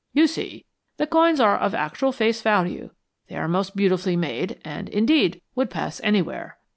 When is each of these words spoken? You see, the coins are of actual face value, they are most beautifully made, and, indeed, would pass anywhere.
You 0.13 0.25
see, 0.25 0.65
the 0.97 1.05
coins 1.05 1.39
are 1.39 1.55
of 1.55 1.75
actual 1.75 2.11
face 2.11 2.41
value, 2.41 2.89
they 3.27 3.35
are 3.35 3.47
most 3.47 3.75
beautifully 3.75 4.15
made, 4.15 4.59
and, 4.65 4.89
indeed, 4.89 5.43
would 5.53 5.69
pass 5.69 6.01
anywhere. 6.03 6.57